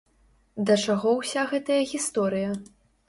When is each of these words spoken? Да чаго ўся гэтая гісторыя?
Да 0.69 0.77
чаго 0.85 1.13
ўся 1.19 1.43
гэтая 1.51 1.81
гісторыя? 1.93 2.49